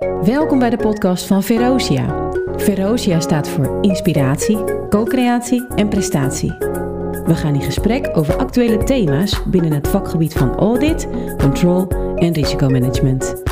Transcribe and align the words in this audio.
Welkom 0.00 0.58
bij 0.58 0.70
de 0.70 0.76
podcast 0.76 1.26
van 1.26 1.42
Verosia. 1.42 2.30
Verosia 2.56 3.20
staat 3.20 3.48
voor 3.48 3.78
inspiratie, 3.80 4.64
co-creatie 4.88 5.66
en 5.66 5.88
prestatie. 5.88 6.50
We 7.24 7.34
gaan 7.34 7.54
in 7.54 7.62
gesprek 7.62 8.16
over 8.16 8.36
actuele 8.36 8.84
thema's 8.84 9.42
binnen 9.46 9.72
het 9.72 9.88
vakgebied 9.88 10.32
van 10.32 10.54
audit, 10.54 11.08
control 11.38 11.88
en 12.16 12.32
risicomanagement. 12.32 13.42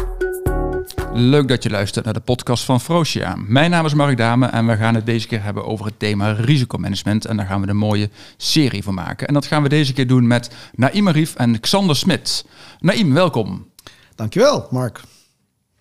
Leuk 1.13 1.49
dat 1.49 1.63
je 1.63 1.71
luistert 1.71 2.05
naar 2.05 2.15
de 2.15 2.21
podcast 2.21 2.65
van 2.65 2.81
Frosia. 2.81 3.37
Mijn 3.47 3.71
naam 3.71 3.85
is 3.85 3.95
Mark 3.95 4.17
Dame 4.17 4.47
en 4.47 4.67
we 4.67 4.77
gaan 4.77 4.95
het 4.95 5.07
deze 5.07 5.27
keer 5.27 5.43
hebben 5.43 5.65
over 5.65 5.87
het 5.87 5.99
thema 5.99 6.33
risicomanagement. 6.33 7.25
En 7.25 7.37
daar 7.37 7.47
gaan 7.47 7.61
we 7.61 7.69
een 7.69 7.77
mooie 7.77 8.11
serie 8.37 8.83
van 8.83 8.95
maken. 8.95 9.27
En 9.27 9.35
dat 9.35 9.47
gaan 9.47 9.63
we 9.63 9.69
deze 9.69 9.93
keer 9.93 10.07
doen 10.07 10.27
met 10.27 10.51
Naïm 10.75 11.09
Arief 11.09 11.35
en 11.35 11.61
Xander 11.61 11.97
Smit. 11.97 12.45
Naïm, 12.81 13.15
welkom. 13.15 13.67
Dankjewel, 14.15 14.67
Mark. 14.71 15.01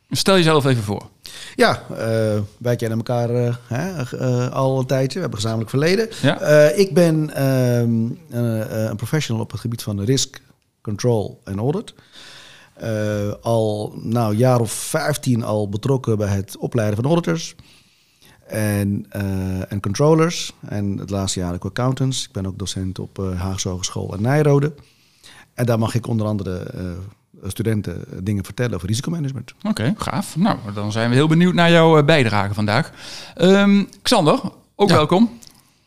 Stel 0.10 0.36
jezelf 0.36 0.66
even 0.66 0.84
voor. 0.84 1.10
Ja, 1.55 1.84
uh, 1.92 1.98
wij 2.57 2.75
kennen 2.75 2.98
elkaar 2.98 3.32
uh, 3.32 3.56
hè, 3.68 4.04
uh, 4.14 4.52
al 4.52 4.79
een 4.79 4.86
tijdje. 4.86 5.14
We 5.14 5.20
hebben 5.20 5.39
gezamenlijk 5.39 5.70
verleden. 5.70 6.10
Ja. 6.21 6.39
ik 6.70 6.93
ben 6.93 7.34
ehm, 7.34 8.10
een 8.89 8.96
professional 8.96 9.43
op 9.43 9.51
het 9.51 9.60
gebied 9.60 9.84
van 9.84 10.01
risk, 10.01 10.42
control 10.82 11.42
en 11.43 11.60
audit. 11.60 11.93
al 13.42 13.93
nou, 14.01 14.32
een 14.32 14.38
jaar 14.38 14.60
of 14.60 14.71
15 14.71 15.43
al 15.43 15.70
betrokken 15.70 16.18
bij 16.18 16.36
het 16.36 16.57
opleiden 16.57 16.96
van 16.96 17.06
auditors 17.06 17.56
en, 18.48 19.06
en 19.70 19.79
controllers. 19.82 20.54
En 20.68 20.98
het 20.98 21.10
laatste 21.10 21.39
jaar 21.39 21.54
ook 21.54 21.65
accountants. 21.65 22.26
Ik 22.26 22.32
ben 22.32 22.46
ook 22.46 22.60
docent 22.60 23.00
op 23.00 23.18
Haagse 23.36 23.70
Hogeschool 23.70 24.15
in 24.15 24.21
Nijrode. 24.21 24.74
En 25.54 25.65
daar 25.65 25.79
mag 25.79 25.96
ik 25.96 26.07
onder 26.07 26.28
andere 26.28 26.71
studenten 27.43 28.04
dingen 28.23 28.46
vertellen 28.46 28.75
over 28.75 28.87
risicomanagement. 28.87 29.54
Oké, 29.64 29.93
gaaf. 29.97 30.36
Nou, 30.36 30.57
dan 30.73 30.91
zijn 30.91 31.09
we 31.09 31.15
heel 31.15 31.28
benieuwd 31.28 31.54
naar 31.54 31.71
jouw 31.71 32.03
bijdrage 32.03 32.53
vandaag. 32.53 32.91
Um, 33.41 33.89
Xander, 34.02 34.39
ook 34.75 34.89
ja. 34.89 34.95
welkom. 34.95 35.39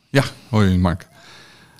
Ja, 0.08 0.24
hoi 0.48 0.78
Mark. 0.78 1.08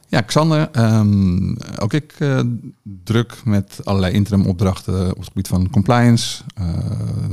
Ja, 0.09 0.21
Xander, 0.21 0.69
um, 0.79 1.57
ook 1.79 1.93
ik 1.93 2.15
uh, 2.19 2.41
druk 2.83 3.45
met 3.45 3.81
allerlei 3.85 4.13
interim 4.13 4.47
opdrachten 4.47 5.11
op 5.11 5.17
het 5.17 5.27
gebied 5.27 5.49
van 5.49 5.71
compliance, 5.71 6.43
uh, 6.61 6.67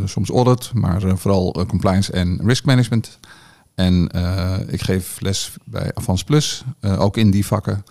soms 0.05 0.29
audit, 0.29 0.71
maar 0.73 1.03
uh, 1.03 1.15
vooral 1.15 1.65
compliance 1.67 2.11
en 2.11 2.39
risk 2.43 2.65
management. 2.65 3.19
En 3.75 4.09
ik 4.67 4.81
geef 4.81 5.19
les 5.19 5.53
bij 5.63 5.91
Avans 5.93 6.23
Plus, 6.23 6.63
ook 6.81 7.17
in 7.17 7.31
die 7.31 7.45
vakken 7.45 7.83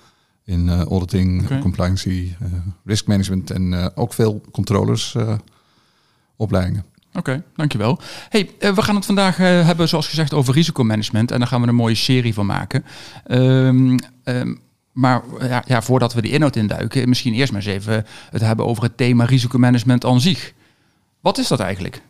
in 0.47 0.67
uh, 0.67 0.81
auditing, 0.81 1.45
okay. 1.45 1.59
compliance, 1.59 2.11
uh, 2.11 2.27
risk 2.85 3.07
management 3.07 3.51
en 3.51 3.73
uh, 3.73 3.87
ook 3.95 4.13
veel 4.13 4.41
controllers 4.51 5.17
opleidingen. 6.37 6.85
Oké, 7.09 7.19
okay, 7.19 7.43
dankjewel. 7.55 7.99
Hey, 8.29 8.51
we 8.59 8.83
gaan 8.83 8.95
het 8.95 9.07
vandaag 9.07 9.37
hebben, 9.37 9.89
zoals 9.89 10.09
gezegd, 10.09 10.35
over 10.35 10.55
risicomanagement. 10.55 11.31
En 11.31 11.39
daar 11.39 11.49
gaan 11.49 11.61
we 11.61 11.69
een 11.69 11.75
mooie 11.75 11.95
serie 11.95 12.35
van 12.35 12.47
maken. 12.47 12.85
Um, 13.31 13.99
um, 14.25 14.61
maar 14.93 15.23
ja, 15.41 15.63
ja, 15.67 15.83
voordat 15.83 16.15
we 16.15 16.23
die 16.23 16.33
inhoud 16.33 16.57
induiken, 16.57 17.09
misschien 17.09 17.35
eerst 17.35 17.53
maar 17.53 17.61
eens 17.61 17.71
even 17.71 18.07
het 18.31 18.43
hebben 18.43 18.67
over 18.67 18.83
het 18.83 18.97
thema 18.97 19.25
risicomanagement 19.25 20.05
aan 20.05 20.21
zich. 20.21 20.53
Wat 21.21 21.39
is 21.39 21.49
dat 21.49 21.61
eigenlijk? 21.61 22.03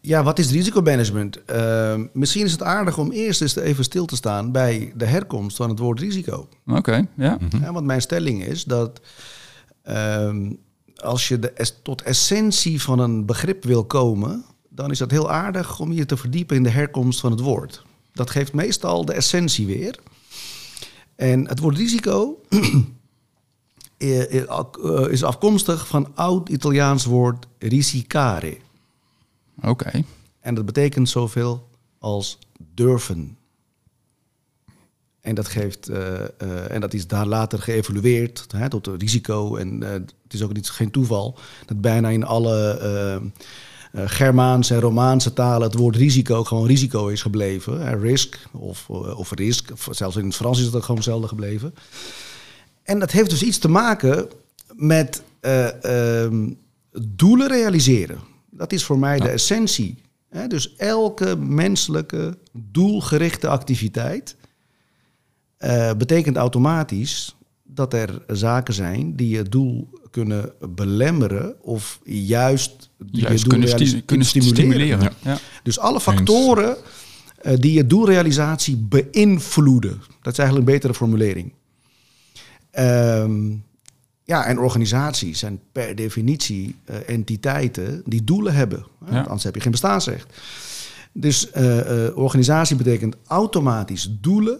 Ja, 0.00 0.22
wat 0.22 0.38
is 0.38 0.50
risicomanagement? 0.50 1.38
Uh, 1.50 2.00
misschien 2.12 2.44
is 2.44 2.52
het 2.52 2.62
aardig 2.62 2.98
om 2.98 3.10
eerst 3.10 3.40
eens 3.40 3.56
even 3.56 3.84
stil 3.84 4.04
te 4.04 4.16
staan 4.16 4.52
bij 4.52 4.92
de 4.96 5.04
herkomst 5.04 5.56
van 5.56 5.68
het 5.68 5.78
woord 5.78 6.00
risico. 6.00 6.48
Oké, 6.66 6.78
okay, 6.78 7.08
ja. 7.16 7.36
Mm-hmm. 7.40 7.60
ja. 7.60 7.72
Want 7.72 7.86
mijn 7.86 8.00
stelling 8.00 8.44
is 8.44 8.64
dat 8.64 9.00
uh, 9.88 10.36
als 10.96 11.28
je 11.28 11.38
de 11.38 11.50
es 11.50 11.78
tot 11.82 12.02
essentie 12.02 12.82
van 12.82 12.98
een 12.98 13.26
begrip 13.26 13.64
wil 13.64 13.84
komen, 13.84 14.44
dan 14.68 14.90
is 14.90 14.98
dat 14.98 15.10
heel 15.10 15.30
aardig 15.30 15.80
om 15.80 15.92
je 15.92 16.06
te 16.06 16.16
verdiepen 16.16 16.56
in 16.56 16.62
de 16.62 16.70
herkomst 16.70 17.20
van 17.20 17.30
het 17.30 17.40
woord. 17.40 17.82
Dat 18.12 18.30
geeft 18.30 18.52
meestal 18.52 19.04
de 19.04 19.12
essentie 19.12 19.66
weer. 19.66 19.98
En 21.16 21.48
het 21.48 21.58
woord 21.58 21.76
risico 21.76 22.40
is 25.10 25.22
afkomstig 25.22 25.86
van 25.86 26.08
oud-Italiaans 26.14 27.04
woord 27.04 27.46
risicare. 27.58 28.56
Oké. 29.62 30.04
En 30.40 30.54
dat 30.54 30.66
betekent 30.66 31.08
zoveel 31.08 31.68
als 31.98 32.38
durven. 32.74 33.36
En 35.20 35.34
dat, 35.34 35.48
geeft, 35.48 35.90
uh, 35.90 35.96
uh, 35.96 36.70
en 36.70 36.80
dat 36.80 36.94
is 36.94 37.06
daar 37.06 37.26
later 37.26 37.58
geëvolueerd 37.58 38.46
hè, 38.56 38.68
tot 38.68 38.86
risico. 38.86 39.56
En 39.56 39.82
uh, 39.82 39.88
het 39.90 40.14
is 40.28 40.42
ook 40.42 40.52
niet, 40.52 40.70
geen 40.70 40.90
toeval 40.90 41.38
dat 41.66 41.80
bijna 41.80 42.08
in 42.08 42.24
alle 42.24 43.22
Germaanse 43.92 44.74
en 44.74 44.80
Romaanse 44.80 45.32
talen 45.32 45.68
het 45.68 45.78
woord 45.78 45.96
risico 45.96 46.44
gewoon 46.44 46.66
risico 46.66 47.08
is 47.08 47.22
gebleven. 47.22 48.00
Risk 48.00 48.38
of, 48.52 48.90
of 48.90 49.32
risk, 49.32 49.70
zelfs 49.90 50.16
in 50.16 50.24
het 50.24 50.36
Frans 50.36 50.58
is 50.58 50.64
het 50.64 50.80
gewoon 50.80 50.96
hetzelfde 50.96 51.28
gebleven. 51.28 51.74
En 52.82 52.98
dat 52.98 53.10
heeft 53.10 53.30
dus 53.30 53.42
iets 53.42 53.58
te 53.58 53.68
maken 53.68 54.28
met 54.74 55.22
ehm, 55.40 56.50
doelen 56.92 57.48
realiseren. 57.48 58.29
Dat 58.60 58.72
is 58.72 58.84
voor 58.84 58.98
mij 58.98 59.18
de 59.18 59.28
essentie. 59.28 60.02
Dus 60.48 60.76
elke 60.76 61.36
menselijke 61.36 62.38
doelgerichte 62.52 63.48
activiteit 63.48 64.36
uh, 65.58 65.92
betekent 65.92 66.36
automatisch 66.36 67.36
dat 67.64 67.94
er 67.94 68.22
zaken 68.26 68.74
zijn 68.74 69.16
die 69.16 69.28
je 69.28 69.42
doel 69.42 69.88
kunnen 70.10 70.52
belemmeren 70.70 71.62
of 71.62 72.00
juist, 72.04 72.90
juist 73.10 73.42
je 73.42 73.48
kunnen, 73.48 73.68
sti 73.68 74.02
kunnen 74.04 74.26
stimuleren. 74.26 74.56
stimuleren. 74.56 75.00
Ja. 75.00 75.30
Ja. 75.30 75.38
Dus 75.62 75.78
alle 75.78 76.00
factoren 76.00 76.76
uh, 77.42 77.56
die 77.56 77.72
je 77.72 77.86
doelrealisatie 77.86 78.76
beïnvloeden. 78.76 80.02
Dat 80.22 80.32
is 80.32 80.38
eigenlijk 80.38 80.68
een 80.68 80.74
betere 80.74 80.94
formulering. 80.94 81.52
Um, 82.78 83.64
ja, 84.30 84.46
en 84.46 84.58
organisaties 84.58 85.38
zijn 85.38 85.60
per 85.72 85.94
definitie 85.94 86.76
uh, 86.90 86.96
entiteiten 87.06 88.02
die 88.04 88.24
doelen 88.24 88.54
hebben. 88.54 88.86
Ja. 89.10 89.20
Anders 89.20 89.44
heb 89.44 89.54
je 89.54 89.60
geen 89.60 89.70
bestaansrecht. 89.70 90.26
Dus 91.12 91.48
uh, 91.56 91.76
uh, 91.76 92.16
organisatie 92.16 92.76
betekent 92.76 93.16
automatisch 93.26 94.08
doelen. 94.20 94.58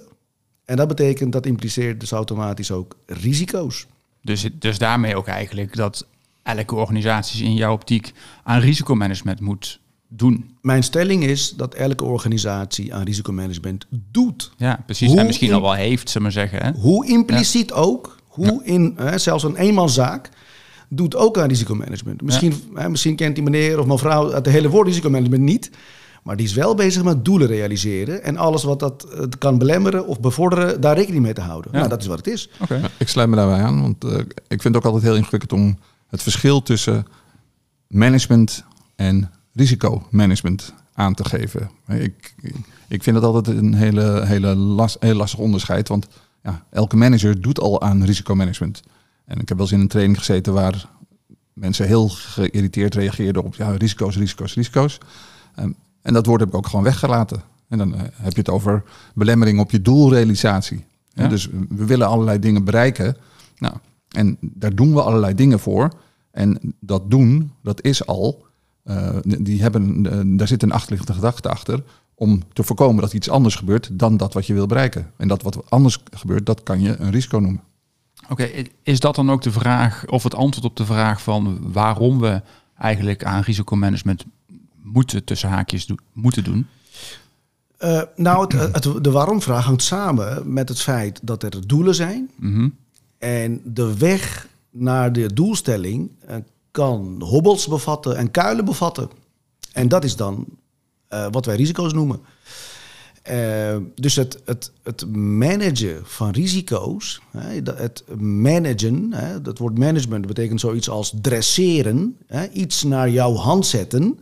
En 0.65 0.77
dat 0.77 0.89
betekent, 0.89 1.33
dat 1.33 1.47
impliceert 1.47 2.01
dus 2.01 2.11
automatisch 2.11 2.71
ook 2.71 2.97
risico's. 3.07 3.87
Dus, 4.23 4.49
dus 4.59 4.79
daarmee 4.79 5.17
ook 5.17 5.27
eigenlijk 5.27 5.77
dat 5.77 6.07
elke 6.43 6.75
organisatie 6.75 7.45
in 7.45 7.55
jouw 7.55 7.73
optiek 7.73 8.13
aan 8.43 8.61
risicomanagement 8.61 9.41
moet 9.41 9.81
doen. 10.09 10.57
Mijn 10.61 10.83
stelling 10.83 11.25
is 11.25 11.51
dat 11.57 11.75
elke 11.75 12.05
organisatie 12.05 12.95
aan 12.95 13.05
risicomanagement 13.05 13.87
doet. 13.91 14.53
Ja, 14.57 14.83
precies. 14.87 15.09
Hoe 15.09 15.19
en 15.19 15.27
misschien 15.27 15.53
al 15.53 15.63
wel 15.63 15.75
heeft, 15.75 16.11
ze 16.11 16.21
maar 16.21 16.33
zeggen. 16.33 16.63
Hè? 16.63 16.73
Hoe 16.73 17.07
impliciet 17.07 17.69
ja. 17.69 17.75
ook 17.75 18.19
hoe 18.31 18.65
in, 18.65 18.95
hè, 18.97 19.19
zelfs 19.19 19.45
een 19.45 19.57
eenmanszaak, 19.57 20.29
doet 20.89 21.17
ook 21.17 21.39
aan 21.39 21.49
risicomanagement. 21.49 22.23
Misschien, 22.23 22.55
ja. 22.75 22.81
hè, 22.81 22.89
misschien 22.89 23.17
kent 23.17 23.35
die 23.35 23.45
meneer 23.45 23.79
of 23.79 23.87
mevrouw 23.87 24.31
het 24.31 24.47
hele 24.47 24.69
woord 24.69 24.87
risicomanagement 24.87 25.43
niet. 25.43 25.71
Maar 26.23 26.37
die 26.37 26.47
is 26.47 26.55
wel 26.55 26.75
bezig 26.75 27.03
met 27.03 27.25
doelen 27.25 27.49
realiseren. 27.49 28.23
En 28.23 28.37
alles 28.37 28.63
wat 28.63 28.79
dat 28.79 29.07
uh, 29.15 29.23
kan 29.39 29.59
belemmeren 29.59 30.07
of 30.07 30.21
bevorderen, 30.21 30.81
daar 30.81 30.97
rekening 30.97 31.23
mee 31.23 31.33
te 31.33 31.41
houden. 31.41 31.71
Ja. 31.73 31.79
Nou, 31.79 31.89
dat 31.89 32.01
is 32.01 32.07
wat 32.07 32.17
het 32.17 32.27
is. 32.27 32.51
Okay. 32.61 32.81
Ja, 32.81 32.89
ik 32.97 33.09
sluit 33.09 33.29
me 33.29 33.37
daarbij 33.37 33.63
aan. 33.63 33.83
Want 33.83 34.05
uh, 34.05 34.19
ik 34.49 34.63
vind 34.63 34.65
het 34.65 34.77
ook 34.77 34.85
altijd 34.85 35.03
heel 35.03 35.17
ingewikkeld 35.17 35.53
om 35.53 35.79
het 36.09 36.23
verschil 36.23 36.63
tussen 36.63 37.07
management 37.87 38.65
en 38.97 39.31
risicomanagement 39.53 40.75
aan 40.95 41.15
te 41.15 41.25
geven. 41.25 41.71
Ik, 41.89 42.35
ik 42.89 43.03
vind 43.03 43.17
dat 43.21 43.25
altijd 43.25 43.57
een 43.57 43.75
hele, 43.75 44.27
hele 44.27 44.55
last, 44.55 44.97
heel 45.01 45.15
lastig 45.15 45.39
onderscheid. 45.39 45.89
Want 45.89 46.07
ja, 46.43 46.65
elke 46.71 46.97
manager 46.97 47.41
doet 47.41 47.61
al 47.61 47.83
aan 47.83 48.05
risicomanagement. 48.05 48.83
En 49.25 49.41
ik 49.41 49.49
heb 49.49 49.57
wel 49.57 49.67
eens 49.67 49.75
in 49.75 49.81
een 49.81 49.89
training 49.89 50.19
gezeten 50.19 50.53
waar 50.53 50.89
mensen 51.53 51.87
heel 51.87 52.09
geïrriteerd 52.09 52.95
reageerden 52.95 53.45
op 53.45 53.55
ja, 53.55 53.71
risico's, 53.71 54.17
risico's, 54.17 54.55
risico's. 54.55 54.99
Um, 55.59 55.75
en 56.03 56.13
dat 56.13 56.27
woord 56.27 56.41
heb 56.41 56.49
ik 56.49 56.55
ook 56.55 56.67
gewoon 56.67 56.85
weggelaten. 56.85 57.43
En 57.69 57.79
dan 57.79 57.95
uh, 57.95 58.01
heb 58.01 58.33
je 58.33 58.39
het 58.39 58.49
over 58.49 58.83
belemmering 59.15 59.61
op 59.61 59.71
je 59.71 59.83
doelrealisatie. 59.83 60.85
Ja. 61.13 61.29
Dus 61.29 61.49
we 61.69 61.85
willen 61.85 62.07
allerlei 62.07 62.39
dingen 62.39 62.65
bereiken. 62.65 63.17
Nou, 63.59 63.75
en 64.09 64.37
daar 64.41 64.75
doen 64.75 64.95
we 64.95 65.03
allerlei 65.03 65.35
dingen 65.35 65.61
voor. 65.61 65.93
En 66.31 66.75
dat 66.81 67.11
doen, 67.11 67.53
dat 67.63 67.83
is 67.83 68.07
al. 68.07 68.47
Uh, 68.85 69.17
die 69.23 69.63
hebben, 69.63 70.07
uh, 70.07 70.39
daar 70.39 70.49
zit 70.49 70.63
een 70.63 70.73
achterliggende 70.73 71.15
gedachte 71.15 71.49
achter 71.49 71.83
om 72.21 72.43
te 72.53 72.63
voorkomen 72.63 73.03
dat 73.03 73.13
iets 73.13 73.29
anders 73.29 73.55
gebeurt 73.55 73.89
dan 73.93 74.17
dat 74.17 74.35
wat 74.35 74.47
je 74.47 74.55
wil 74.55 74.67
bereiken. 74.67 75.11
En 75.17 75.29
dat 75.29 75.43
wat 75.43 75.71
anders 75.71 75.99
gebeurt, 76.11 76.47
dat 76.47 76.63
kan 76.63 76.81
je 76.81 76.97
een 76.97 77.11
risico 77.11 77.39
noemen. 77.39 77.63
Oké, 78.23 78.33
okay, 78.33 78.71
is 78.83 79.01
dat 79.01 79.15
dan 79.15 79.31
ook 79.31 79.43
de 79.43 79.51
vraag, 79.51 80.07
of 80.07 80.23
het 80.23 80.35
antwoord 80.35 80.67
op 80.67 80.77
de 80.77 80.85
vraag 80.85 81.23
van 81.23 81.73
waarom 81.73 82.21
we 82.21 82.43
eigenlijk 82.79 83.25
aan 83.25 83.43
risicomanagement 83.43 84.25
moeten, 84.83 85.25
tussen 85.25 85.49
haakjes, 85.49 85.87
do 85.87 85.95
moeten 86.13 86.45
doen? 86.45 86.67
Uh, 87.79 88.03
nou, 88.17 88.57
het, 88.57 88.85
het, 88.85 89.05
de 89.05 89.11
waarom-vraag 89.11 89.65
hangt 89.65 89.83
samen 89.83 90.53
met 90.53 90.69
het 90.69 90.81
feit 90.81 91.21
dat 91.23 91.43
er 91.43 91.67
doelen 91.67 91.95
zijn. 91.95 92.31
Mm 92.37 92.55
-hmm. 92.55 92.77
En 93.19 93.61
de 93.65 93.99
weg 93.99 94.49
naar 94.71 95.13
de 95.13 95.33
doelstelling 95.33 96.11
uh, 96.29 96.37
kan 96.71 97.23
hobbels 97.23 97.67
bevatten 97.67 98.17
en 98.17 98.31
kuilen 98.31 98.65
bevatten. 98.65 99.11
En 99.73 99.89
dat 99.89 100.05
is 100.05 100.17
dan 100.17 100.47
eh, 101.11 101.27
wat 101.31 101.47
wij 101.47 101.57
risico's 101.57 101.93
noemen. 101.93 102.21
Eh, 103.23 103.77
dus 103.95 104.17
het, 104.17 104.41
het, 104.45 104.73
het 104.83 105.15
managen 105.17 106.01
van 106.03 106.31
risico's, 106.31 107.21
hè, 107.31 107.61
het 107.75 108.05
managen, 108.19 109.13
hè, 109.13 109.43
dat 109.43 109.59
woord 109.59 109.79
management 109.79 110.27
betekent 110.27 110.61
zoiets 110.61 110.89
als 110.89 111.13
dresseren, 111.21 112.17
hè, 112.27 112.49
iets 112.49 112.83
naar 112.83 113.11
jouw 113.11 113.35
hand 113.35 113.67
zetten. 113.67 114.19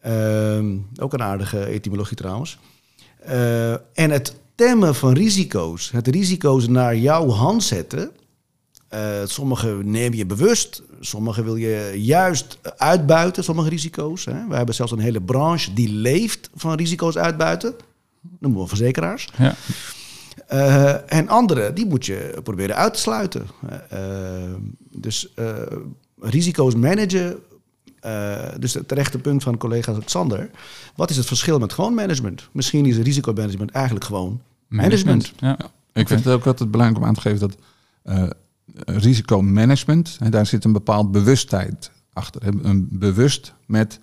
Ehm, 0.00 0.76
ook 0.96 1.12
een 1.12 1.22
aardige 1.22 1.66
etymologie 1.66 2.16
trouwens. 2.16 2.58
Eh, 3.18 3.72
en 3.72 4.10
het 4.10 4.36
temmen 4.54 4.94
van 4.94 5.12
risico's, 5.12 5.90
het 5.90 6.06
risico's 6.06 6.68
naar 6.68 6.96
jouw 6.96 7.28
hand 7.28 7.62
zetten. 7.62 8.10
Eh, 8.92 9.00
sommige 9.24 9.78
neem 9.82 10.14
je 10.14 10.26
bewust, 10.26 10.82
sommige 11.00 11.42
wil 11.42 11.56
je 11.56 11.92
juist 11.96 12.58
uitbuiten, 12.76 13.44
sommige 13.44 13.68
risico's. 13.68 14.24
Hè. 14.24 14.46
We 14.48 14.56
hebben 14.56 14.74
zelfs 14.74 14.92
een 14.92 14.98
hele 14.98 15.20
branche 15.20 15.72
die 15.72 15.88
leeft 15.92 16.50
van 16.54 16.74
risico's 16.76 17.16
uitbuiten. 17.16 17.74
Noemen 18.38 18.60
we 18.62 18.68
verzekeraars. 18.68 19.28
Ja. 19.38 19.54
Eh, 20.46 21.12
en 21.12 21.28
andere, 21.28 21.72
die 21.72 21.86
moet 21.86 22.06
je 22.06 22.40
proberen 22.42 22.76
uit 22.76 22.94
te 22.94 23.00
sluiten. 23.00 23.46
Eh, 23.88 23.98
dus 24.90 25.34
eh, 25.34 25.46
risico's 26.20 26.74
managen. 26.74 27.36
eh, 28.00 28.34
dus 28.58 28.74
het 28.74 28.88
terechte 28.88 29.18
punt 29.18 29.42
van 29.42 29.56
collega 29.56 29.94
Sander. 30.04 30.50
Wat 30.96 31.10
is 31.10 31.16
het 31.16 31.26
verschil 31.26 31.58
met 31.58 31.72
gewoon 31.72 31.94
management? 31.94 32.48
Misschien 32.52 32.86
is 32.86 32.96
risicomanagement 32.96 33.70
eigenlijk 33.70 34.04
gewoon 34.04 34.40
management. 34.68 35.32
Ja. 35.36 35.56
Ik 35.92 36.08
vind 36.08 36.24
het 36.24 36.34
ook 36.34 36.46
altijd 36.46 36.70
belangrijk 36.70 37.02
om 37.02 37.08
aan 37.08 37.14
te 37.14 37.20
geven 37.20 37.38
dat 37.40 37.56
eh, 38.02 38.30
risicomanagement, 38.74 40.16
hè, 40.18 40.28
daar 40.28 40.46
zit 40.46 40.64
een 40.64 40.72
bepaald 40.72 41.10
bewustheid 41.10 41.90
achter. 42.12 42.42
Een 42.62 42.88
bewust 42.90 43.54
met 43.66 44.00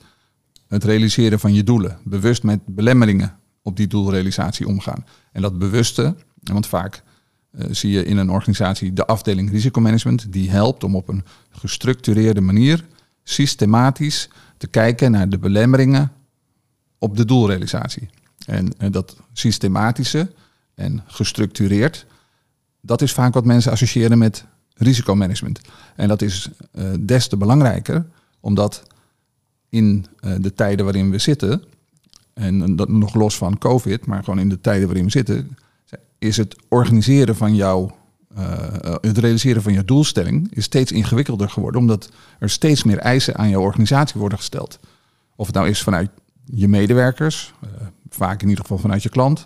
het 0.67 0.83
realiseren 0.83 1.39
van 1.39 1.53
je 1.53 1.63
doelen. 1.63 1.97
Bewust 2.03 2.43
met 2.43 2.59
belemmeringen 2.65 3.37
op 3.61 3.77
die 3.77 3.87
doelrealisatie 3.87 4.67
omgaan. 4.67 5.05
En 5.31 5.41
dat 5.41 5.59
bewuste, 5.59 6.15
want 6.43 6.67
vaak 6.67 7.03
eh, 7.51 7.67
zie 7.71 7.91
je 7.91 8.03
in 8.03 8.17
een 8.17 8.29
organisatie 8.29 8.93
de 8.93 9.05
afdeling 9.05 9.51
risicomanagement, 9.51 10.33
die 10.33 10.49
helpt 10.49 10.83
om 10.83 10.95
op 10.95 11.07
een 11.07 11.23
gestructureerde 11.49 12.41
manier 12.41 12.85
systematisch 13.23 14.29
te 14.57 14.67
kijken 14.67 15.11
naar 15.11 15.29
de 15.29 15.37
belemmeringen 15.37 16.11
op 16.97 17.17
de 17.17 17.25
doelrealisatie. 17.25 18.09
En, 18.45 18.73
en 18.77 18.91
dat 18.91 19.17
systematische 19.33 20.31
en 20.75 21.03
gestructureerd, 21.07 22.05
dat 22.81 23.01
is 23.01 23.13
vaak 23.13 23.33
wat 23.33 23.45
mensen 23.45 23.71
associëren 23.71 24.17
met 24.17 24.45
risicomanagement. 24.79 25.61
En 25.95 26.07
dat 26.07 26.21
is 26.21 26.49
eh, 26.71 26.83
des 26.99 27.27
te 27.27 27.37
belangrijker, 27.37 28.05
omdat 28.39 28.83
in 29.69 30.05
eh, 30.19 30.31
de 30.39 30.53
tijden 30.53 30.85
waarin 30.85 31.11
we 31.11 31.17
zitten, 31.17 31.63
en 32.33 32.75
dat 32.75 32.89
nog 32.89 33.13
los 33.13 33.37
van 33.37 33.57
COVID, 33.57 34.05
maar 34.05 34.23
gewoon 34.23 34.39
in 34.39 34.49
de 34.49 34.61
tijden 34.61 34.85
waarin 34.85 35.05
we 35.05 35.11
zitten, 35.11 35.57
is 36.17 36.37
het 36.37 36.55
organiseren 36.67 37.35
van 37.35 37.55
jouw, 37.55 37.97
eh, 38.35 38.95
het 39.01 39.17
realiseren 39.17 39.61
van 39.61 39.73
je 39.73 39.85
doelstelling 39.85 40.55
is 40.55 40.63
steeds 40.63 40.91
ingewikkelder 40.91 41.49
geworden, 41.49 41.81
omdat 41.81 42.09
er 42.39 42.49
steeds 42.49 42.83
meer 42.83 42.97
eisen 42.97 43.37
aan 43.37 43.49
jouw 43.49 43.61
organisatie 43.61 44.19
worden 44.19 44.37
gesteld. 44.37 44.79
Of 45.35 45.45
het 45.45 45.55
nou 45.55 45.67
is 45.67 45.81
vanuit 45.83 46.09
je 46.45 46.67
medewerkers, 46.67 47.53
vaak 48.09 48.41
in 48.41 48.49
ieder 48.49 48.63
geval 48.63 48.77
vanuit 48.77 49.03
je 49.03 49.09
klant, 49.09 49.43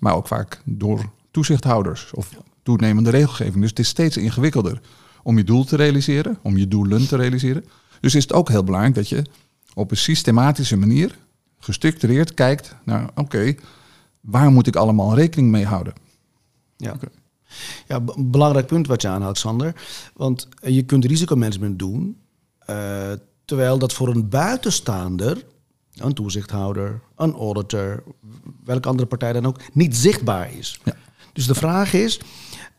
maar 0.00 0.14
ook 0.14 0.26
vaak 0.26 0.60
door 0.64 1.10
toezichthouders 1.30 2.10
of 2.14 2.30
toenemende 2.66 3.10
regelgeving. 3.10 3.60
Dus 3.60 3.70
het 3.70 3.78
is 3.78 3.88
steeds 3.88 4.16
ingewikkelder 4.16 4.80
om 5.22 5.36
je 5.38 5.44
doel 5.44 5.64
te 5.64 5.76
realiseren, 5.76 6.38
om 6.42 6.56
je 6.56 6.68
doelen 6.68 7.08
te 7.08 7.16
realiseren. 7.16 7.64
Dus 8.00 8.14
is 8.14 8.22
het 8.22 8.32
ook 8.32 8.48
heel 8.48 8.64
belangrijk 8.64 8.94
dat 8.94 9.08
je 9.08 9.24
op 9.74 9.90
een 9.90 9.96
systematische 9.96 10.76
manier, 10.76 11.18
gestructureerd 11.58 12.34
kijkt 12.34 12.74
naar, 12.84 13.10
oké, 13.14 13.54
waar 14.20 14.50
moet 14.50 14.66
ik 14.66 14.76
allemaal 14.76 15.14
rekening 15.14 15.50
mee 15.50 15.64
houden? 15.66 15.94
Ja. 16.76 16.96
Ja, 17.88 17.98
b- 17.98 18.16
een 18.16 18.30
belangrijk 18.30 18.66
punt 18.66 18.86
wat 18.86 19.02
je 19.02 19.08
aanhaalt, 19.08 19.38
Sander. 19.38 19.74
Want 20.14 20.48
je 20.62 20.82
kunt 20.82 21.04
risicomanagement 21.04 21.78
doen, 21.78 22.16
eh, 22.58 23.12
terwijl 23.44 23.78
dat 23.78 23.92
voor 23.92 24.08
een 24.08 24.28
buitenstaander, 24.28 25.44
een 25.94 26.14
toezichthouder, 26.14 27.00
een 27.16 27.32
auditor, 27.32 28.02
welke 28.64 28.88
andere 28.88 29.08
partij 29.08 29.32
dan 29.32 29.46
ook, 29.46 29.60
niet 29.72 29.96
zichtbaar 29.96 30.52
is. 30.52 30.80
Ja. 30.84 30.94
Dus 31.32 31.46
de 31.46 31.54
vraag 31.54 31.92
is, 31.92 32.20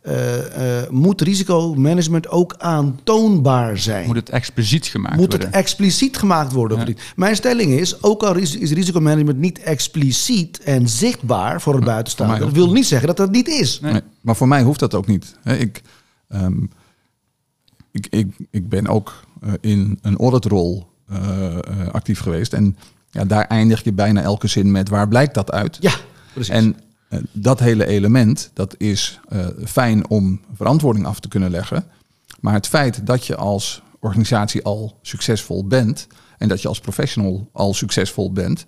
eh, 0.01 0.81
eh, 0.81 0.89
moet 0.89 1.21
risicomanagement 1.21 2.29
ook 2.29 2.55
aantoonbaar 2.57 3.77
zijn? 3.77 4.05
Moet 4.05 4.15
het 4.15 4.29
expliciet 4.29 4.85
gemaakt 4.85 5.15
Moet 5.15 5.31
het 5.33 5.41
worden? 5.41 5.59
expliciet 5.59 6.17
gemaakt 6.17 6.51
worden? 6.51 6.77
of 6.77 6.83
Ja. 6.83 6.89
niet? 6.89 7.01
Mijn 7.15 7.35
stelling 7.35 7.71
is, 7.71 8.03
ook 8.03 8.23
al 8.23 8.35
is, 8.35 8.55
is 8.55 8.71
risicomanagement 8.71 9.38
niet 9.38 9.59
expliciet 9.59 10.59
en 10.59 10.89
zichtbaar 10.89 11.61
voor 11.61 11.75
een 11.75 11.83
buitenstaander, 11.83 12.44
ook. 12.44 12.51
wil 12.51 12.71
niet 12.71 12.85
zeggen 12.85 13.07
dat 13.07 13.17
dat 13.17 13.31
niet 13.31 13.47
is. 13.47 13.79
Nee. 13.79 13.91
Nee, 13.91 14.01
maar 14.21 14.35
voor 14.35 14.47
mij 14.47 14.63
hoeft 14.63 14.79
dat 14.79 14.94
ook 14.94 15.07
niet. 15.07 15.35
Hè, 15.44 15.55
Ik, 15.55 15.81
ehm, 16.27 16.63
ik, 17.91 18.07
ik, 18.09 18.27
ik 18.51 18.69
ben 18.69 18.88
ook 18.88 19.13
eh, 19.41 19.53
in 19.61 19.99
een 20.01 20.17
auditrol 20.17 20.88
eh, 21.09 21.57
eh, 21.57 21.88
actief 21.91 22.19
geweest. 22.19 22.53
En 22.53 22.77
ja, 23.11 23.25
daar 23.25 23.45
eindig 23.45 23.83
je 23.83 23.94
bijna 23.94 24.21
elke 24.21 24.47
zin 24.47 24.71
met 24.71 24.89
waar 24.89 25.07
blijkt 25.07 25.33
dat 25.33 25.51
uit? 25.51 25.77
Ja, 25.79 25.94
precies. 26.33 26.53
En 26.53 26.75
dat 27.31 27.59
hele 27.59 27.86
element, 27.86 28.51
dat 28.54 28.75
is 28.77 29.19
eh, 29.30 29.48
fijn 29.65 30.09
om 30.09 30.42
verantwoording 30.54 31.06
af 31.06 31.19
te 31.19 31.27
kunnen 31.27 31.50
leggen. 31.50 31.86
Maar 32.39 32.54
het 32.54 32.68
feit 32.68 33.06
dat 33.06 33.25
je 33.25 33.36
als 33.36 33.81
organisatie 34.00 34.63
al 34.63 34.98
succesvol 35.01 35.68
bent 35.68 36.07
en 36.38 36.48
dat 36.48 36.62
je 36.62 36.68
als 36.68 36.80
professional 36.80 37.50
al 37.51 37.74
succesvol 37.74 38.31
bent, 38.31 38.65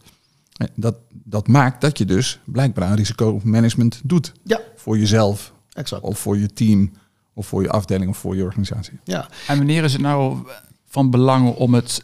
eh, 0.57 0.68
dat, 0.75 0.95
dat 1.09 1.47
maakt 1.47 1.81
dat 1.81 1.97
je 1.97 2.06
dus 2.06 2.39
blijkbaar 2.45 2.88
aan 2.88 2.95
risicomanagement 2.95 4.01
doet. 4.03 4.33
ja, 4.44 4.62
Voor 4.75 4.97
jezelf, 4.97 5.53
exact. 5.74 6.01
of 6.03 6.19
voor 6.19 6.38
je 6.38 6.53
team, 6.53 6.91
of 7.33 7.47
voor 7.47 7.62
je 7.62 7.69
afdeling, 7.69 8.09
of 8.09 8.18
voor 8.18 8.36
je 8.36 8.44
organisatie. 8.44 9.00
Ja. 9.03 9.30
En 9.47 9.57
wanneer 9.57 9.83
is 9.83 9.94
het 9.94 10.01
nou 10.01 10.47
van 10.88 11.09
belang 11.09 11.56
om 11.56 11.74
het 11.74 12.03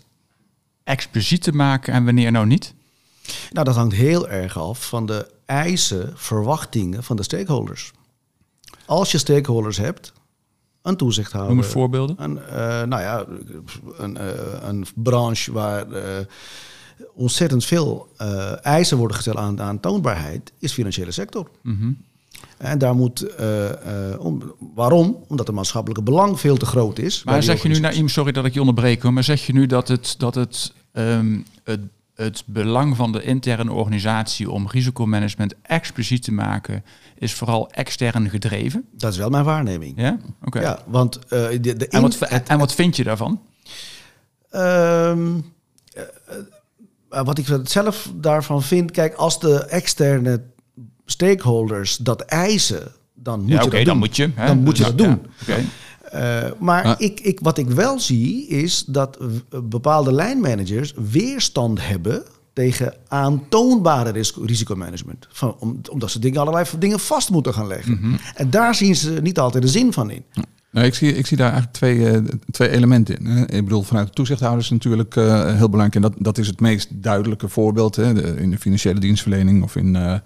expliciet 0.84 1.44
te 1.44 1.52
maken 1.52 1.94
en 1.94 2.06
wanneer 2.06 2.32
nou 2.32 2.46
niet? 2.46 2.74
Nou, 3.52 3.66
dat 3.66 3.76
hangt 3.76 3.96
heel 3.96 4.30
erg 4.30 4.58
af 4.58 4.88
van 4.88 5.06
de 5.06 5.32
eisen, 5.46 6.12
verwachtingen 6.16 7.04
van 7.04 7.16
de 7.16 7.24
stakeholders. 7.24 7.92
Als 8.86 9.12
je 9.12 9.18
stakeholders 9.18 9.78
hebt, 9.78 10.14
een 10.86 10.98
toezichthouder. 10.98 11.54
Noem 11.54 11.64
eens 11.64 11.74
voorbeelden. 11.74 12.16
Een, 12.20 12.40
eh, 12.40 12.84
nou 12.84 13.02
ja, 13.02 13.26
een, 13.98 14.18
eh, 14.18 14.28
een 14.62 14.86
branche 14.96 15.52
waar 15.52 15.92
eh, 15.92 16.26
ontzettend 17.14 17.66
veel 17.66 18.08
eisen 18.62 18.98
worden 18.98 19.16
gesteld 19.16 19.38
aan, 19.38 19.62
aan 19.62 19.80
toonbaarheid, 19.80 20.52
is 20.60 20.74
financiële 20.74 21.12
sector. 21.12 21.50
Mhm. 21.62 21.92
En 22.58 22.78
daar 22.78 22.96
moet, 22.96 23.26
om, 24.20 24.54
waarom? 24.76 25.24
Omdat 25.28 25.48
het 25.48 25.56
maatschappelijke 25.56 26.04
belang 26.04 26.40
veel 26.40 26.58
te 26.58 26.66
groot 26.66 27.00
is. 27.00 27.24
Maar 27.24 27.44
zeg 27.44 27.62
je 27.62 27.68
nu. 27.68 27.80
Naïm, 27.80 28.08
sorry 28.08 28.32
dat 28.32 28.46
ik 28.46 28.54
je 28.54 28.60
onderbreek, 28.60 29.02
hoor, 29.02 29.14
maar 29.14 29.24
zeg 29.24 29.46
je 29.46 29.54
nu 29.54 29.66
dat 29.66 29.88
het, 29.88 30.16
dat 30.18 30.36
het, 30.36 30.74
ehm, 30.92 31.40
het, 31.64 31.80
het 32.16 32.44
belang 32.46 32.96
van 32.96 33.12
de 33.12 33.24
interne 33.24 33.72
organisatie 33.72 34.52
om 34.52 34.68
risicomanagement 34.70 35.54
expliciet 35.62 36.24
te 36.24 36.32
maken, 36.32 36.84
is 37.18 37.34
vooral 37.34 37.72
extern 37.72 38.30
gedreven? 38.30 38.86
Dat 38.92 39.12
is 39.12 39.18
wel 39.18 39.30
mijn 39.30 39.44
waarneming. 39.44 39.94
Ja? 40.02 40.18
Oké. 40.44 40.60
Ja, 40.62 40.80
want 40.88 41.20
eh, 41.20 41.28
de, 41.30 41.60
de 41.76 41.88
En, 41.88 42.02
wat, 42.02 42.20
het- 42.20 42.48
en 42.48 42.58
wat 42.60 42.74
vind 42.74 42.96
je 42.96 43.04
daarvan? 43.04 43.42
Ehm, 44.50 45.40
eh, 45.94 46.04
eh, 47.10 47.26
wat 47.26 47.38
ik 47.38 47.46
zelf 47.64 48.12
daarvan 48.16 48.64
vind, 48.64 48.92
kijk, 48.92 49.14
als 49.14 49.40
de 49.40 49.66
externe 49.66 50.42
stakeholders 51.06 51.98
dat 51.98 52.22
eisen, 52.22 52.92
dan 53.14 53.40
moet 53.42 53.50
ja, 53.50 53.56
je 53.64 53.70
dat 53.70 53.72
dan 53.72 53.84
doen. 53.86 53.98
moet 53.98 54.16
je. 54.16 54.30
Hè? 54.36 54.46
Dan 54.48 54.58
moet 54.64 54.78
je 54.78 54.84
Ja, 54.84 54.90
dat 54.90 54.98
doen. 54.98 55.22
ja. 55.46 55.58
Eh, 56.16 56.52
maar 56.60 56.96
ik, 56.98 57.20
ik, 57.20 57.40
wat 57.42 57.58
ik 57.58 57.70
wel 57.70 58.00
zie, 58.00 58.48
is 58.48 58.84
dat 58.88 59.18
w- 59.20 59.60
bepaalde 59.64 60.12
lijnmanagers 60.14 60.94
weerstand 61.12 61.88
hebben 61.88 62.24
tegen 62.54 62.94
aantoonbare 63.08 64.10
ris- 64.12 64.38
risicomanagement. 64.46 65.28
Van, 65.32 65.56
om, 65.60 65.80
omdat 65.92 66.12
ze 66.12 66.20
dingen, 66.20 66.42
allerlei 66.42 66.66
dingen 66.80 67.00
vast 67.00 67.30
moeten 67.30 67.54
gaan 67.54 67.68
leggen. 67.68 67.94
Mhm. 68.02 68.16
En 68.36 68.50
daar 68.50 68.76
zien 68.76 68.96
ze 68.96 69.12
niet 69.22 69.40
altijd 69.40 69.64
de 69.64 69.70
zin 69.70 69.94
van 69.94 70.10
in. 70.10 70.24
Nou, 70.72 70.88
ik, 70.88 70.94
zie, 70.96 71.14
ik 71.16 71.26
zie 71.26 71.38
daar 71.38 71.52
eigenlijk 71.52 71.78
twee, 71.78 72.10
eh, 72.10 72.22
twee 72.52 72.70
elementen 72.70 73.18
in. 73.20 73.26
hè. 73.26 73.42
Ik 73.42 73.64
bedoel, 73.64 73.82
vanuit 73.84 74.08
de 74.08 74.14
toezichthouders 74.14 74.70
natuurlijk 74.70 75.16
eh, 75.16 75.24
heel 75.56 75.70
belangrijk. 75.70 75.96
En 75.96 76.02
dat, 76.02 76.14
dat 76.18 76.38
is 76.38 76.48
het 76.48 76.60
meest 76.60 76.88
duidelijke 76.92 77.48
voorbeeld 77.50 77.96
hè, 77.96 78.14
de- 78.14 78.36
in 78.42 78.50
de 78.50 78.58
financiële 78.58 79.00
dienstverlening 79.00 79.64
of 79.64 79.76
in, 79.76 79.96
eh, 79.96 80.14
eh, 80.14 80.20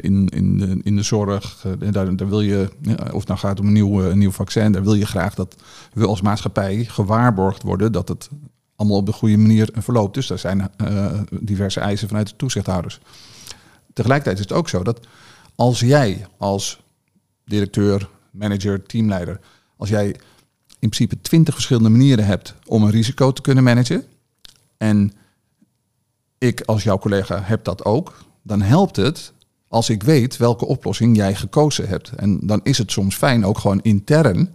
in, 0.00 0.28
in, 0.28 0.58
de, 0.58 0.80
in 0.82 0.96
de 0.96 1.02
zorg. 1.02 1.64
Eh, 1.64 1.92
daar, 1.92 2.16
daar 2.16 2.28
wil 2.28 2.40
je, 2.40 2.68
ja, 2.82 2.94
of 2.94 3.18
het 3.18 3.26
nou 3.26 3.38
gaat 3.38 3.60
om 3.60 3.66
een 3.66 3.72
nieuw, 3.72 4.02
eh, 4.02 4.10
een 4.10 4.18
nieuw 4.18 4.30
vaccin, 4.30 4.72
daar 4.72 4.82
wil 4.82 4.94
je 4.94 5.06
graag 5.06 5.34
dat 5.34 5.56
we 5.92 6.06
als 6.06 6.20
maatschappij 6.20 6.84
gewaarborgd 6.84 7.62
worden 7.62 7.92
dat 7.92 8.08
het 8.08 8.28
allemaal 8.76 8.96
op 8.96 9.06
de 9.06 9.12
goede 9.12 9.36
manier 9.36 9.68
verloopt. 9.72 10.14
Dus 10.14 10.26
daar 10.26 10.38
zijn 10.38 10.70
eh, 10.76 11.20
diverse 11.40 11.80
eisen 11.80 12.08
vanuit 12.08 12.28
de 12.28 12.36
toezichthouders. 12.36 13.00
Tegelijkertijd 13.92 14.38
is 14.38 14.48
het 14.48 14.58
ook 14.58 14.68
zo 14.68 14.82
dat 14.82 15.06
als 15.54 15.80
jij 15.80 16.26
als 16.38 16.80
directeur, 17.44 18.08
manager, 18.30 18.82
teamleider, 18.82 19.40
als 19.76 19.88
jij 19.88 20.06
in 20.78 20.88
principe 20.88 21.20
twintig 21.20 21.54
verschillende 21.54 21.88
manieren 21.88 22.26
hebt 22.26 22.54
om 22.66 22.82
een 22.82 22.90
risico 22.90 23.32
te 23.32 23.42
kunnen 23.42 23.64
managen 23.64 24.04
en 24.76 25.12
ik 26.38 26.60
als 26.60 26.82
jouw 26.82 26.98
collega 26.98 27.42
heb 27.42 27.64
dat 27.64 27.84
ook, 27.84 28.24
dan 28.42 28.60
helpt 28.62 28.96
het 28.96 29.32
als 29.68 29.90
ik 29.90 30.02
weet 30.02 30.36
welke 30.36 30.66
oplossing 30.66 31.16
jij 31.16 31.34
gekozen 31.34 31.88
hebt. 31.88 32.10
En 32.16 32.38
dan 32.42 32.60
is 32.62 32.78
het 32.78 32.90
soms 32.92 33.16
fijn, 33.16 33.44
ook 33.44 33.58
gewoon 33.58 33.80
intern, 33.82 34.54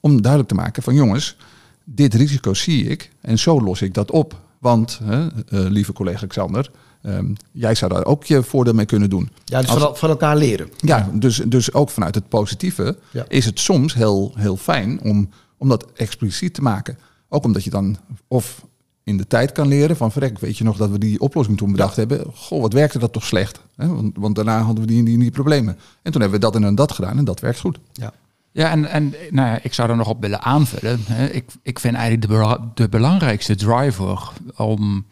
om 0.00 0.20
duidelijk 0.22 0.50
te 0.52 0.56
maken 0.56 0.82
van 0.82 0.94
jongens, 0.94 1.36
dit 1.84 2.14
risico 2.14 2.54
zie 2.54 2.84
ik 2.88 3.10
en 3.20 3.38
zo 3.38 3.60
los 3.60 3.82
ik 3.82 3.94
dat 3.94 4.10
op. 4.10 4.40
Want, 4.58 5.00
hè, 5.04 5.26
eh, 5.26 5.30
lieve 5.50 5.92
collega 5.92 6.26
Xander, 6.26 6.70
ehm, 7.02 7.34
jij 7.52 7.74
zou 7.74 7.92
daar 7.92 8.04
ook 8.04 8.24
je 8.24 8.42
voordeel 8.42 8.72
mee 8.74 8.86
kunnen 8.86 9.10
doen. 9.10 9.30
Ja, 9.44 9.60
dus 9.60 9.70
Als- 9.70 9.82
van, 9.82 9.96
van 9.96 10.08
elkaar 10.10 10.36
leren. 10.36 10.70
ja, 10.78 11.10
dus, 11.12 11.36
dus 11.46 11.72
ook 11.72 11.90
vanuit 11.90 12.14
het 12.14 12.28
positieve 12.28 12.98
Ja. 13.12 13.24
is 13.28 13.44
het 13.44 13.60
soms 13.60 13.94
heel, 13.94 14.32
heel 14.36 14.56
fijn 14.56 15.00
om, 15.00 15.28
om 15.58 15.68
dat 15.68 15.86
expliciet 15.94 16.54
te 16.54 16.62
maken. 16.62 16.98
Ook 17.28 17.44
omdat 17.44 17.64
je 17.64 17.70
dan 17.70 17.96
of 18.28 18.64
in 19.06 19.16
de 19.16 19.26
tijd 19.26 19.52
kan 19.52 19.68
leren 19.68 19.96
van 19.96 20.12
verrek, 20.12 20.38
weet 20.38 20.58
je 20.58 20.64
nog 20.64 20.76
dat 20.76 20.90
we 20.90 20.98
die 20.98 21.20
oplossing 21.20 21.56
toen 21.56 21.72
bedacht 21.72 21.96
hebben. 21.96 22.24
Goh, 22.34 22.60
wat 22.60 22.72
werkte 22.72 22.98
dat 22.98 23.12
toch 23.12 23.24
slecht? 23.24 23.60
Hè? 23.76 23.86
Want, 23.86 24.16
want 24.16 24.34
daarna 24.34 24.60
hadden 24.60 24.84
we 24.84 24.90
die, 24.92 25.02
die, 25.02 25.18
die 25.18 25.30
problemen. 25.30 25.78
En 26.02 26.12
toen 26.12 26.20
hebben 26.20 26.40
we 26.40 26.46
dat 26.46 26.62
en 26.62 26.74
dat 26.74 26.92
gedaan 26.92 27.18
en 27.18 27.24
dat 27.24 27.40
werkt 27.40 27.60
goed. 27.60 27.78
Ja. 27.92 28.12
Ja, 28.52 28.70
en, 28.70 28.84
en 28.84 29.14
nou 29.30 29.48
ja, 29.48 29.58
ik 29.62 29.74
zou 29.74 29.90
er 29.90 29.96
nog 29.96 30.08
op 30.08 30.20
willen 30.20 30.42
aanvullen. 30.42 31.00
Hè. 31.04 31.26
Ik, 31.26 31.44
ik 31.62 31.78
vind 31.78 31.94
eigenlijk 31.94 32.32
de, 32.32 32.58
de 32.74 32.88
belangrijkste 32.88 33.54
driver 33.54 34.30
om, 34.56 35.04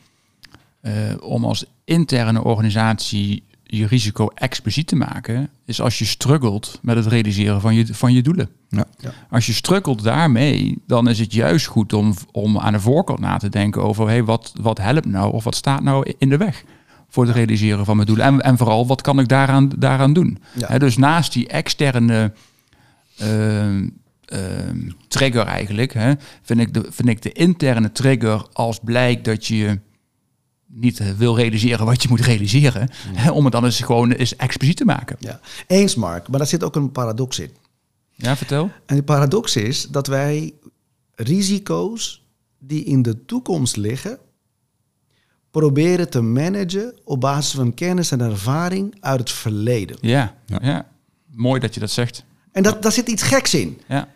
eh, 0.81 0.93
om 1.21 1.45
als 1.45 1.65
interne 1.85 2.45
organisatie 2.45 3.43
je 3.77 3.87
risico 3.87 4.29
expliciet 4.35 4.87
te 4.87 4.97
maken, 4.97 5.51
is 5.65 5.81
als 5.81 5.99
je 5.99 6.05
struggelt 6.05 6.79
met 6.83 6.97
het 6.97 7.07
realiseren 7.07 7.61
van 7.61 7.75
je, 7.75 7.95
van 7.95 8.13
je 8.13 8.23
doelen. 8.23 8.49
Ja. 8.69 8.87
Ja. 8.99 9.13
Als 9.31 9.47
je 9.47 9.53
struggelt 9.53 10.03
daarmee, 10.03 10.83
dan 10.87 11.09
is 11.09 11.19
het 11.19 11.33
juist 11.33 11.67
goed 11.67 11.93
om, 11.93 12.15
om 12.33 12.59
aan 12.59 12.73
de 12.73 12.81
voorkant 12.81 13.19
na 13.19 13.37
te 13.37 13.49
denken 13.49 13.83
over 13.83 14.07
hey, 14.07 14.25
wat, 14.25 14.53
wat 14.61 14.79
helpt 14.79 15.07
nou 15.07 15.33
of 15.33 15.45
wat 15.45 15.55
staat 15.55 15.83
nou 15.83 16.13
in 16.19 16.29
de 16.29 16.37
weg 16.37 16.65
voor 17.09 17.27
het 17.27 17.35
realiseren 17.35 17.85
van 17.85 17.97
mijn 17.97 18.09
doelen. 18.09 18.27
En, 18.27 18.41
en 18.41 18.57
vooral, 18.57 18.87
wat 18.87 19.01
kan 19.01 19.19
ik 19.19 19.29
daaraan, 19.29 19.71
daaraan 19.79 20.13
doen? 20.13 20.39
Ja. 20.53 20.79
Dus 20.79 20.97
naast 20.97 21.33
die 21.33 21.49
externe 21.49 22.33
ehm, 23.19 23.89
ehm, 24.25 24.91
trigger 25.09 25.47
eigenlijk, 25.47 25.93
hè, 25.93 26.13
vind, 26.43 26.61
ik 26.61 26.75
de, 26.75 26.87
vind 26.91 27.09
ik 27.09 27.23
de 27.23 27.33
interne 27.33 27.93
trigger 27.93 28.47
als 28.53 28.79
blijkt 28.83 29.25
dat 29.25 29.47
je 29.47 29.79
niet 30.75 31.01
eh, 31.01 31.11
wil 31.11 31.37
realiseren 31.37 31.87
wat 31.87 32.03
je 32.03 32.09
moet 32.09 32.21
realiseren, 32.21 32.89
hè, 33.13 33.31
om 33.31 33.45
het 33.45 33.53
dan 33.53 33.65
eens 33.65 33.81
gewoon 33.81 34.11
eens 34.11 34.37
expliciet 34.37 34.77
te 34.77 34.85
maken. 34.85 35.17
Ja. 35.19 35.41
Eens, 35.67 35.95
Mark, 35.95 36.29
maar 36.29 36.39
daar 36.39 36.49
zit 36.49 36.65
ook 36.65 36.77
een 36.77 36.93
paradox 36.93 37.39
in. 37.39 37.51
Ja, 38.13 38.37
vertel. 38.37 38.71
En 38.87 38.95
die 38.95 39.05
paradox 39.05 39.57
is 39.57 39.89
dat 39.89 40.07
wij 40.07 40.55
risico's 41.15 42.27
die 42.59 42.85
in 42.85 43.03
de 43.03 43.25
toekomst 43.25 43.77
liggen, 43.77 44.19
proberen 45.51 46.11
te 46.11 46.21
managen 46.21 46.95
op 47.05 47.21
basis 47.21 47.53
van 47.53 47.75
kennis 47.75 48.11
en 48.11 48.21
ervaring 48.21 48.97
uit 49.01 49.21
het 49.21 49.31
verleden. 49.31 49.97
Ja, 50.01 50.35
ja. 50.47 50.59
Ja. 50.63 50.89
mooi 51.31 51.61
dat 51.61 51.75
je 51.75 51.81
dat 51.81 51.91
zegt. 51.91 52.25
En 52.53 52.63
dat, 52.63 52.83
daar 52.83 52.93
zit 52.93 53.09
iets 53.09 53.23
geks 53.23 53.55
in. 53.55 53.81
Ja. 53.89 54.09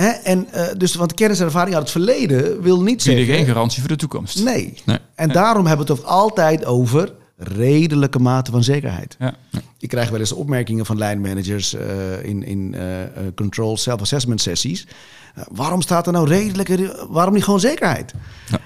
Hè? 0.00 0.08
En, 0.08 0.46
eh, 0.52 0.66
dus, 0.76 0.94
want 0.94 1.14
kennis 1.14 1.38
en 1.38 1.44
ervaring 1.44 1.74
uit 1.74 1.82
het 1.82 1.92
verleden 1.92 2.62
wil 2.62 2.82
niet 2.82 3.04
Bieden 3.04 3.24
zeggen... 3.24 3.34
geen 3.34 3.46
garantie 3.46 3.80
voor 3.80 3.88
de 3.88 3.96
toekomst. 3.96 4.44
Nee. 4.44 4.74
Nee. 4.84 4.98
En 5.14 5.28
daarom 5.28 5.66
hebben 5.66 5.86
we 5.86 5.92
het 5.92 6.02
ook 6.02 6.08
altijd 6.08 6.64
over 6.64 7.12
redelijke 7.36 8.18
mate 8.18 8.50
van 8.50 8.64
zekerheid. 8.64 9.16
Ja. 9.18 9.34
Ik 9.78 9.88
krijg 9.88 10.10
wel 10.10 10.20
eens 10.20 10.32
opmerkingen 10.32 10.86
van 10.86 10.98
lijnmanagers 10.98 11.74
eh, 11.74 11.84
in, 12.24 12.44
in 12.44 12.74
eh, 12.74 13.02
eh, 13.02 13.08
control 13.34 13.76
self-assessment 13.76 14.40
sessies. 14.40 14.86
Waarom 15.52 15.82
staat 15.82 16.06
er 16.06 16.12
nou 16.12 16.28
redelijke, 16.28 17.06
waarom 17.10 17.34
niet 17.34 17.44
gewoon 17.44 17.60
zekerheid? 17.60 18.14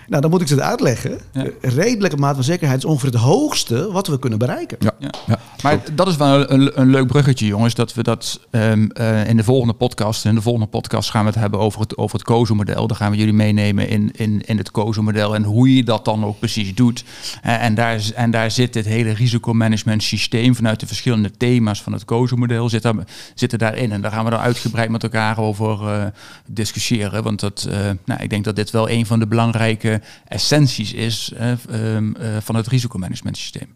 Nou, 0.08 0.22
dan 0.22 0.30
moet 0.30 0.40
ik 0.40 0.46
ze 0.48 0.54
het 0.54 0.62
uitleggen. 0.62 1.18
Ja. 1.32 1.46
Redelijke 1.60 2.16
mate 2.16 2.34
van 2.34 2.44
zekerheid 2.44 2.78
is 2.78 2.84
ongeveer 2.84 3.10
het 3.10 3.18
hoogste 3.20 3.92
wat 3.92 4.06
we 4.06 4.18
kunnen 4.18 4.38
bereiken. 4.38 4.76
Ja, 4.80 4.90
Ja. 4.98 5.10
ja. 5.26 5.40
Maar 5.62 5.80
dat 5.94 6.08
is 6.08 6.16
wel 6.16 6.50
een, 6.50 6.80
een 6.80 6.90
leuk 6.90 7.06
bruggetje, 7.06 7.46
jongens. 7.46 7.74
Dat 7.74 7.94
we 7.94 8.02
dat 8.02 8.40
ehm, 8.50 8.86
eh, 8.86 9.28
in 9.28 9.36
de 9.36 9.44
volgende 9.44 9.74
podcast. 9.74 10.24
In 10.24 10.34
de 10.34 10.42
volgende 10.42 10.66
podcast 10.68 11.10
gaan 11.10 11.20
we 11.24 11.30
het 11.30 11.38
hebben 11.40 11.60
over 11.60 11.80
het, 11.80 11.96
over 11.96 12.18
het 12.18 12.26
COSO-model. 12.26 12.86
Dan 12.86 12.96
gaan 12.96 13.10
we 13.10 13.16
jullie 13.16 13.32
meenemen 13.32 13.88
in, 13.88 14.10
in, 14.12 14.42
in 14.46 14.56
het 14.58 14.70
COSO-model 14.70 15.34
en 15.34 15.42
hoe 15.42 15.76
je 15.76 15.84
dat 15.84 16.04
dan 16.04 16.24
ook 16.24 16.38
precies 16.38 16.74
doet. 16.74 17.04
En, 17.42 17.74
daar, 17.74 17.94
is- 17.94 18.12
en 18.12 18.30
daar 18.30 18.50
zit 18.50 18.72
dit 18.72 18.84
hele 18.84 19.10
risicomanagement 19.12 20.02
systeem 20.02 20.54
vanuit 20.54 20.73
de 20.80 20.86
verschillende 20.86 21.30
thema's 21.30 21.82
van 21.82 21.92
het 21.92 22.04
COSO-model 22.04 22.68
zit 22.68 22.82
daar, 22.82 22.94
zitten 23.34 23.58
daarin. 23.58 23.92
En 23.92 24.00
daar 24.00 24.10
gaan 24.12 24.24
we 24.24 24.30
dan 24.30 24.40
uitgebreid 24.40 24.90
met 24.90 25.02
elkaar 25.02 25.38
over 25.38 25.88
eh, 25.88 26.06
discussiëren. 26.46 27.22
Want 27.22 27.40
dat, 27.40 27.66
eh, 27.70 27.90
nou, 28.04 28.22
ik 28.22 28.30
denk 28.30 28.44
dat 28.44 28.56
dit 28.56 28.70
wel 28.70 28.90
een 28.90 29.06
van 29.06 29.18
de 29.18 29.26
belangrijke 29.26 30.00
essenties 30.28 30.92
is 30.92 31.32
eh, 31.36 31.52
ehm, 31.68 32.14
eh, 32.14 32.36
van 32.40 32.54
het 32.54 32.66
risicomanagement 32.66 33.36
systeem. 33.36 33.72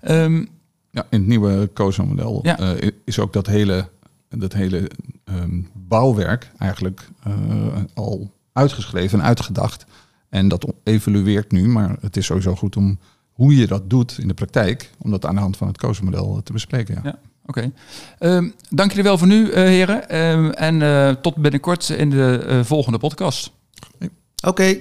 Ehm, 0.00 0.44
Ja, 0.90 1.06
in 1.10 1.18
het 1.18 1.26
nieuwe 1.28 1.70
COSO-model 1.74 2.40
Ja. 2.42 2.58
eh, 2.58 2.90
is 3.04 3.18
ook 3.18 3.32
dat 3.32 3.46
hele, 3.46 3.88
dat 4.28 4.52
hele 4.52 4.90
ehm, 5.24 5.60
bouwwerk 5.72 6.50
eigenlijk 6.58 7.08
al 7.94 8.32
uitgeschreven 8.52 9.18
en 9.20 9.24
uitgedacht. 9.24 9.86
En 10.28 10.48
dat 10.48 10.72
evolueert 10.84 11.52
nu, 11.52 11.68
maar 11.68 11.96
het 12.00 12.16
is 12.16 12.26
sowieso 12.26 12.54
goed 12.54 12.76
om 12.76 12.98
hoe 13.34 13.56
je 13.56 13.66
dat 13.66 13.90
doet 13.90 14.18
in 14.18 14.28
de 14.28 14.34
praktijk, 14.34 14.90
om 14.98 15.10
dat 15.10 15.26
aan 15.26 15.34
de 15.34 15.40
hand 15.40 15.56
van 15.56 15.66
het 15.66 15.78
COSO-model 15.78 16.40
te 16.44 16.52
bespreken. 16.52 16.94
Ja. 16.94 17.00
Ja, 17.04 17.18
oké. 17.46 17.72
Ehm, 18.18 18.48
dank 18.68 18.90
jullie 18.90 19.04
wel 19.04 19.18
voor 19.18 19.26
nu, 19.26 19.50
eh, 19.50 19.62
heren. 19.62 20.08
Ehm, 20.08 20.50
en 20.50 20.82
eh, 20.82 21.10
tot 21.10 21.36
binnenkort 21.36 21.88
in 21.88 22.10
de 22.10 22.44
eh, 22.48 22.64
volgende 22.64 22.98
podcast. 22.98 23.52
Oké. 24.46 24.78